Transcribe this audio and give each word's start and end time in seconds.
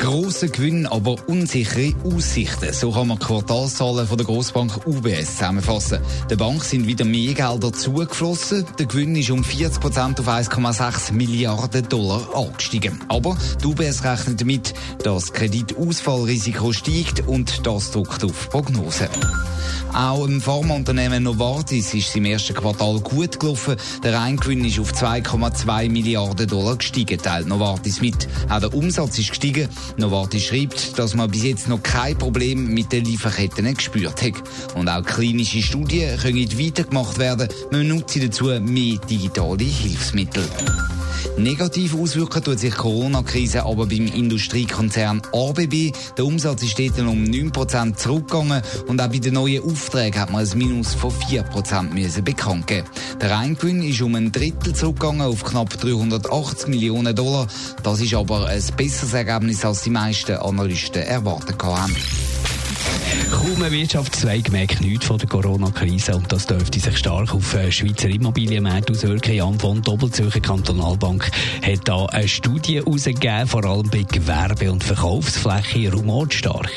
Grosse 0.00 0.48
Gewinne, 0.48 0.90
aber 0.90 1.16
unsichere 1.26 1.92
Aussichten. 2.04 2.72
So 2.72 2.90
kann 2.90 3.08
man 3.08 3.18
die 3.18 3.26
Quartalszahlen 3.26 4.06
von 4.06 4.16
der 4.16 4.26
Grossbank 4.26 4.86
UBS 4.86 5.36
zusammenfassen. 5.36 6.00
Der 6.30 6.36
Bank 6.36 6.64
sind 6.64 6.86
wieder 6.86 7.04
mehr 7.04 7.34
Gelder 7.34 7.70
zugeflossen. 7.70 8.64
Der 8.78 8.86
Gewinn 8.86 9.14
ist 9.14 9.30
um 9.30 9.44
40 9.44 9.78
Prozent 9.78 10.18
auf 10.18 10.26
1,6 10.26 11.12
Milliarden 11.12 11.86
Dollar 11.90 12.34
angestiegen. 12.34 12.98
Aber 13.08 13.36
die 13.62 13.66
UBS 13.66 14.02
rechnet 14.02 14.40
damit, 14.40 14.72
dass 15.02 15.26
das 15.26 15.32
Kreditausfallrisiko 15.34 16.72
steigt 16.72 17.28
und 17.28 17.66
das 17.66 17.90
drückt 17.90 18.24
auf 18.24 18.48
Prognosen. 18.48 19.08
Auch 19.92 20.24
im 20.24 20.40
Pharmaunternehmen 20.40 21.22
Novartis 21.22 21.94
ist 21.94 22.08
es 22.08 22.14
im 22.14 22.24
ersten 22.24 22.54
Quartal 22.54 23.00
gut 23.00 23.40
gelaufen. 23.40 23.76
Der 24.02 24.14
Reingewinn 24.14 24.64
ist 24.64 24.78
auf 24.78 24.92
2,2 24.92 25.90
Milliarden 25.90 26.46
Dollar 26.46 26.76
gestiegen, 26.76 27.18
teilt 27.18 27.48
Novartis 27.48 28.00
mit. 28.00 28.28
Auch 28.48 28.60
der 28.60 28.72
Umsatz 28.72 29.18
ist 29.18 29.30
gestiegen. 29.30 29.68
Novartis 29.96 30.44
schreibt, 30.44 30.98
dass 30.98 31.14
man 31.14 31.30
bis 31.30 31.44
jetzt 31.44 31.68
noch 31.68 31.82
kein 31.82 32.16
Problem 32.16 32.72
mit 32.72 32.92
den 32.92 33.04
Lieferketten 33.04 33.74
gespürt 33.74 34.22
hat. 34.22 34.42
Und 34.74 34.88
auch 34.88 35.02
klinische 35.04 35.62
Studien 35.62 36.18
können 36.18 36.58
weitergemacht 36.58 37.18
werden. 37.18 37.48
Man 37.70 37.88
nutzt 37.88 38.22
dazu 38.22 38.44
mehr 38.44 38.98
digitale 39.08 39.64
Hilfsmittel. 39.64 40.44
Negativ 41.36 41.94
auswirken 41.94 42.42
tut 42.42 42.58
sich 42.58 42.72
die 42.72 42.78
Corona-Krise 42.78 43.64
aber 43.64 43.86
beim 43.86 44.06
Industriekonzern 44.06 45.22
ABB. 45.32 45.92
Der 46.16 46.24
Umsatz 46.24 46.62
ist 46.62 46.78
dort 46.78 46.98
um 47.00 47.24
9% 47.24 47.96
zurückgegangen 47.96 48.62
und 48.86 49.00
auch 49.00 49.08
bei 49.08 49.18
den 49.18 49.34
neuen 49.34 49.62
Aufträgen 49.64 50.20
hat 50.20 50.30
man 50.30 50.46
ein 50.46 50.58
Minus 50.58 50.94
von 50.94 51.10
4% 51.10 51.94
müssen 51.94 52.24
bekannt 52.24 52.66
geben. 52.66 52.88
Der 53.20 53.30
Reingewinn 53.30 53.82
ist 53.82 54.02
um 54.02 54.14
ein 54.14 54.32
Drittel 54.32 54.74
zurückgegangen 54.74 55.22
auf 55.22 55.44
knapp 55.44 55.70
380 55.78 56.68
Millionen 56.68 57.14
Dollar. 57.14 57.46
Das 57.82 58.00
ist 58.00 58.14
aber 58.14 58.46
ein 58.46 58.62
besseres 58.76 59.12
Ergebnis, 59.12 59.64
als 59.64 59.82
die 59.82 59.90
meisten 59.90 60.36
Analysten 60.36 61.02
erwartet 61.02 61.62
haben. 61.62 61.94
Kaum 63.30 63.62
ein 63.62 63.72
Wirtschaftszweig 63.72 64.50
merkt 64.52 64.80
nichts 64.80 65.06
von 65.06 65.18
der 65.18 65.28
Corona-Krise 65.28 66.16
und 66.16 66.30
das 66.30 66.46
dürfte 66.46 66.80
sich 66.80 66.98
stark 66.98 67.34
auf 67.34 67.52
den 67.52 67.70
Schweizer 67.72 68.08
Immobilienmarkt 68.08 68.90
auswirken. 68.90 69.34
Jan 69.34 69.58
von 69.58 69.82
Doppelzürcher 69.82 70.40
Kantonalbank 70.40 71.30
hat 71.62 71.80
da 71.84 72.06
eine 72.06 72.28
Studie 72.28 72.76
herausgegeben, 72.76 73.46
vor 73.46 73.64
allem 73.64 73.88
bei 73.90 74.02
Gewerbe- 74.02 74.70
und 74.70 74.84
Verkaufsfläche 74.84 75.92
rumotstark. 75.92 76.70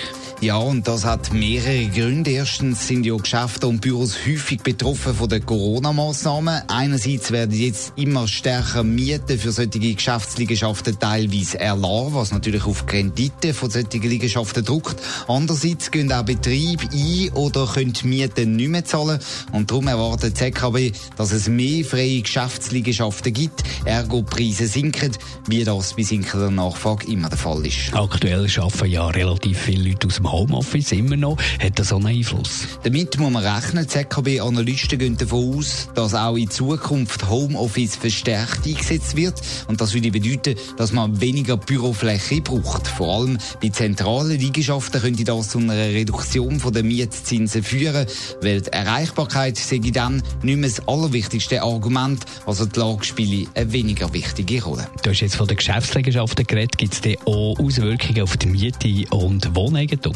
Ja, 0.44 0.58
und 0.58 0.90
das 0.90 1.06
hat 1.06 1.32
mehrere 1.32 1.88
Gründe. 1.88 2.32
Erstens 2.32 2.86
sind 2.86 3.06
ja 3.06 3.16
Geschäfte 3.16 3.66
und 3.66 3.80
Büros 3.80 4.18
häufig 4.28 4.62
betroffen 4.62 5.16
von 5.16 5.30
den 5.30 5.46
Corona-Massnahmen. 5.46 6.64
Einerseits 6.68 7.32
werden 7.32 7.58
jetzt 7.58 7.94
immer 7.96 8.28
stärker 8.28 8.84
Mieten 8.84 9.40
für 9.40 9.54
solche 9.54 9.80
Geschäftsliegenschaften 9.80 11.00
teilweise 11.00 11.62
erlassen, 11.62 12.14
was 12.14 12.34
natürlich 12.34 12.66
auf 12.66 12.86
die 12.86 12.98
Rendite 12.98 13.54
von 13.54 13.70
solchen 13.70 14.02
Liegenschaften 14.02 14.66
druckt. 14.66 14.98
Andererseits 15.30 15.90
gehen 15.92 16.12
auch 16.12 16.26
Betriebe 16.26 16.90
ein 16.92 17.30
oder 17.36 17.66
können 17.66 17.94
Mieten 18.04 18.58
nicht 18.58 18.68
mehr 18.70 18.84
zahlen. 18.84 19.20
Und 19.54 19.72
darum 19.72 19.88
erwartet 19.88 20.42
die 20.42 20.52
ZKB, 20.52 20.92
dass 21.16 21.32
es 21.32 21.48
mehr 21.48 21.86
freie 21.86 22.22
Geschäftsliegenschaften 22.22 23.32
gibt, 23.32 23.64
ergo 23.86 24.24
Preise 24.24 24.68
sinken, 24.68 25.14
wie 25.48 25.64
das 25.64 25.94
bei 25.94 26.04
sinkender 26.04 26.52
Nachfrage 26.52 27.08
immer 27.08 27.30
der 27.30 27.38
Fall 27.38 27.66
ist. 27.66 27.94
Aktuell 27.94 28.50
arbeiten 28.58 28.92
ja 28.92 29.08
relativ 29.08 29.58
viele 29.58 29.88
Leute 29.88 30.08
aus 30.08 30.18
dem 30.18 30.33
Homeoffice 30.34 30.92
immer 30.92 31.16
noch. 31.16 31.38
Hat 31.62 31.78
das 31.80 31.90
so 31.90 31.98
einen 31.98 32.08
Einfluss? 32.08 32.68
Damit 32.84 33.18
muss 33.18 33.32
man 33.32 33.44
rechnen. 33.46 33.88
ZKB-Analysten 33.88 35.00
gehen 35.00 35.18
davon 35.18 35.58
aus, 35.58 35.90
dass 35.96 36.16
auch 36.16 36.36
in 36.36 36.50
Zukunft 36.50 37.30
Homeoffice 37.30 37.96
verstärkt 37.96 38.66
eingesetzt 38.66 39.16
wird. 39.16 39.40
Und 39.68 39.80
das 39.80 39.94
würde 39.94 40.12
bedeuten, 40.12 40.56
dass 40.78 40.92
man 40.92 41.22
weniger 41.22 41.58
Bürofläche 41.58 42.42
braucht. 42.42 42.88
Vor 42.88 43.14
allem 43.14 43.38
bei 43.62 43.70
zentralen 43.70 44.40
Liegenschaften 44.40 45.02
könnte 45.02 45.24
das 45.24 45.50
zu 45.50 45.60
einer 45.60 45.76
Reduktion 45.76 46.60
der 46.74 46.84
Mietzinsen 46.84 47.64
führen, 47.64 48.08
weil 48.42 48.62
die 48.62 48.74
Erreichbarkeit 48.74 49.58
sei 49.58 49.78
dann 49.78 50.24
nicht 50.42 50.58
mehr 50.58 50.70
das 50.70 50.88
allerwichtigste 50.88 51.62
Argument. 51.62 52.24
Also 52.46 52.66
die 52.66 52.80
Lage 52.80 53.06
spiele 53.06 53.48
eine 53.54 53.72
weniger 53.72 54.12
wichtige 54.14 54.64
Rolle. 54.64 54.88
Du 55.04 55.12
hast 55.12 55.20
jetzt 55.20 55.36
von 55.36 55.48
den 55.48 55.58
Geschäftsliegenschaften 55.58 56.46
geredet. 56.46 56.78
Gibt 56.78 57.06
es 57.06 57.18
auch 57.26 57.60
Auswirkungen 57.60 58.22
auf 58.22 58.38
die 58.38 58.48
Miete 58.48 59.06
und 59.12 59.56
Wohneigentum? 59.56 60.14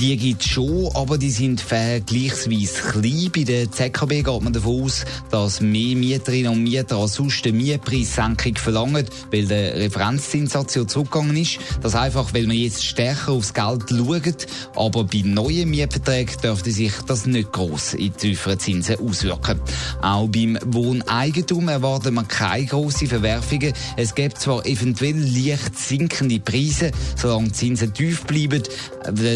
Die 0.00 0.16
gibt 0.16 0.42
es 0.42 0.48
schon, 0.48 0.88
aber 0.94 1.18
die 1.18 1.30
sind 1.30 1.60
vergleichsweise 1.60 2.80
klein. 2.90 3.30
Bei 3.34 3.44
der 3.44 3.70
ZKB 3.70 4.22
geht 4.22 4.42
man 4.42 4.52
davon 4.52 4.84
aus, 4.84 5.04
dass 5.30 5.60
mehr 5.60 5.94
Mieterinnen 5.94 6.52
und 6.52 6.62
Mieter 6.62 6.96
als 6.96 7.14
sonst 7.14 7.44
eine 7.44 7.52
Mietpreissenkung 7.54 8.56
verlangen, 8.56 9.04
weil 9.30 9.46
der 9.46 9.76
Referenzzinssatz 9.76 10.74
ja 10.76 10.86
zurückgegangen 10.86 11.36
ist. 11.36 11.58
Das 11.82 11.94
einfach, 11.94 12.32
weil 12.32 12.46
man 12.46 12.56
jetzt 12.56 12.82
stärker 12.82 13.32
aufs 13.32 13.52
Geld 13.52 13.90
schaut. 13.90 14.46
Aber 14.74 15.04
bei 15.04 15.20
neuen 15.22 15.68
Mietverträgen 15.68 16.40
dürfte 16.42 16.70
sich 16.70 16.92
das 17.06 17.26
nicht 17.26 17.52
gross 17.52 17.92
in 17.92 18.16
tieferen 18.16 18.58
Zinsen 18.58 18.96
auswirken. 19.06 19.60
Auch 20.00 20.28
beim 20.28 20.58
Wohneigentum 20.64 21.68
erwartet 21.68 22.14
man 22.14 22.26
keine 22.26 22.64
grossen 22.64 23.06
Verwerfungen. 23.06 23.74
Es 23.98 24.14
gibt 24.14 24.38
zwar 24.38 24.64
eventuell 24.64 25.18
leicht 25.18 25.78
sinkende 25.78 26.40
Preise, 26.40 26.90
solange 27.16 27.48
die 27.48 27.52
Zinsen 27.52 27.92
tief 27.92 28.24
bleiben, 28.24 28.62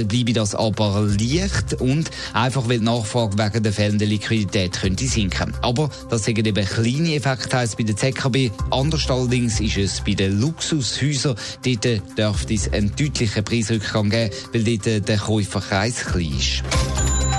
bleibe 0.08 0.32
das 0.32 0.54
aber 0.54 1.06
leicht 1.18 1.74
und 1.80 2.10
einfach 2.32 2.68
weil 2.68 2.78
die 2.78 2.84
Nachfrage 2.84 3.38
wegen 3.38 3.62
der 3.62 3.72
fehlenden 3.72 4.08
Liquidität 4.08 4.80
könnte 4.80 5.06
sinken. 5.06 5.54
Aber 5.62 5.90
das 6.10 6.24
sind 6.24 6.38
eben 6.38 6.66
kleine 6.66 7.14
Effekte 7.14 7.56
heisst 7.56 7.76
bei 7.76 7.84
der 7.84 7.96
ZKB. 7.96 8.50
Anders 8.70 9.08
allerdings 9.10 9.60
ist 9.60 9.76
es 9.76 10.00
bei 10.00 10.14
den 10.14 10.40
Luxushäusern. 10.40 11.36
Dort 11.64 12.18
dürfte 12.18 12.54
es 12.54 12.72
einen 12.72 12.94
deutlichen 12.96 13.44
Preisrückgang 13.44 14.10
geben, 14.10 14.34
weil 14.52 14.64
dort 14.78 15.08
der 15.08 15.18
Käuferkreis 15.18 16.04
klein 16.04 16.34
ist. 16.38 16.62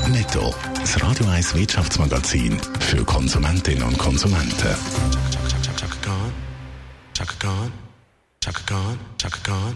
Netto, 0.10 0.54
das 0.80 1.02
Radio 1.02 1.26
1 1.28 1.56
Wirtschaftsmagazin 1.56 2.60
für 2.80 3.04
Konsumentinnen 3.04 3.84
und 3.84 3.98
Konsumenten. 3.98 4.76
Chaka 7.16 7.34
Khan, 7.40 7.72
Chaka 8.42 8.60
Khan, 8.66 9.00
Chaka 9.18 9.38
Khan. 9.44 9.76